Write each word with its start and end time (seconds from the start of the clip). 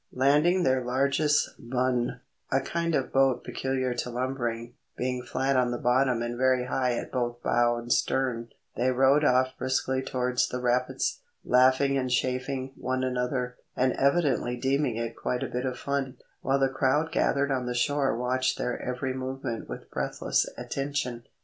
Landing 0.13 0.63
their 0.63 0.83
largest 0.83 1.51
bonne, 1.59 2.21
a 2.51 2.59
kind 2.59 2.95
of 2.95 3.13
boat 3.13 3.43
peculiar 3.43 3.93
to 3.93 4.09
lumbering 4.09 4.73
being 4.97 5.21
flat 5.21 5.55
on 5.55 5.69
the 5.69 5.77
bottom 5.77 6.23
and 6.23 6.37
very 6.39 6.65
high 6.65 6.93
at 6.95 7.11
both 7.11 7.43
bow 7.43 7.75
and 7.75 7.93
stern, 7.93 8.49
they 8.75 8.89
rowed 8.89 9.23
off 9.23 9.49
briskly 9.59 10.01
towards 10.01 10.49
the 10.49 10.59
rapids, 10.59 11.19
laughing 11.45 11.99
and 11.99 12.09
chaffing 12.09 12.71
one 12.75 13.03
another, 13.03 13.57
and 13.75 13.93
evidently 13.93 14.57
deeming 14.57 14.95
it 14.95 15.15
quite 15.15 15.43
a 15.43 15.47
bit 15.47 15.65
of 15.67 15.77
fun, 15.77 16.17
while 16.41 16.57
the 16.57 16.67
crowd 16.67 17.11
gathered 17.11 17.51
on 17.51 17.67
the 17.67 17.75
shore 17.75 18.17
watched 18.17 18.57
their 18.57 18.81
every 18.81 19.13
movement 19.13 19.69
with 19.69 19.91
breathless 19.91 20.47
attention. 20.57 21.27